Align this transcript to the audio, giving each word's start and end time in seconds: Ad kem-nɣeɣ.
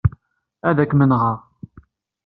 Ad 0.69 0.77
kem-nɣeɣ. 0.89 1.39